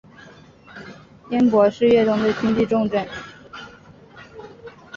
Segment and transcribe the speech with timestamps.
[1.29, 3.07] 庵埠是粤东的经济重镇。